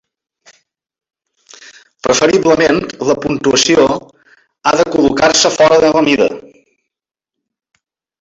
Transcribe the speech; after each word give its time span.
Preferiblement, 2.07 2.79
la 3.09 3.15
puntuació 3.25 3.83
ha 3.91 4.73
de 4.81 4.87
col·locar-se 4.95 5.53
fora 5.59 5.79
de 5.85 5.93
la 5.99 6.03
mida. 6.09 6.29